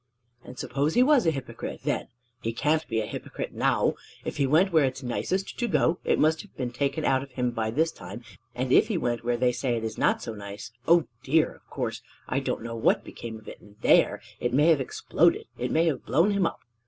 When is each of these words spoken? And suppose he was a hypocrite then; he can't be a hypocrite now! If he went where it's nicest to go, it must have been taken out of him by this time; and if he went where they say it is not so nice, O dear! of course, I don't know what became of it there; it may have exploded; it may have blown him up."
And 0.43 0.57
suppose 0.57 0.95
he 0.95 1.03
was 1.03 1.27
a 1.27 1.29
hypocrite 1.29 1.81
then; 1.83 2.07
he 2.41 2.53
can't 2.53 2.87
be 2.87 3.01
a 3.01 3.05
hypocrite 3.05 3.53
now! 3.53 3.93
If 4.25 4.37
he 4.37 4.47
went 4.47 4.73
where 4.73 4.85
it's 4.85 5.03
nicest 5.03 5.59
to 5.59 5.67
go, 5.67 5.99
it 6.03 6.17
must 6.17 6.41
have 6.41 6.57
been 6.57 6.71
taken 6.71 7.05
out 7.05 7.21
of 7.21 7.33
him 7.33 7.51
by 7.51 7.69
this 7.69 7.91
time; 7.91 8.23
and 8.55 8.71
if 8.71 8.87
he 8.87 8.97
went 8.97 9.23
where 9.23 9.37
they 9.37 9.51
say 9.51 9.75
it 9.77 9.83
is 9.83 9.99
not 9.99 10.19
so 10.23 10.33
nice, 10.33 10.71
O 10.87 11.05
dear! 11.21 11.53
of 11.53 11.69
course, 11.69 12.01
I 12.27 12.39
don't 12.39 12.63
know 12.63 12.75
what 12.75 13.03
became 13.03 13.37
of 13.37 13.47
it 13.47 13.59
there; 13.83 14.23
it 14.39 14.53
may 14.55 14.69
have 14.69 14.81
exploded; 14.81 15.45
it 15.59 15.69
may 15.69 15.85
have 15.85 16.03
blown 16.03 16.31
him 16.31 16.47
up." 16.47 16.61